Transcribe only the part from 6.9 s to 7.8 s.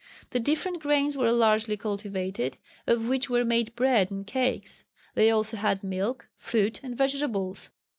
vegetables.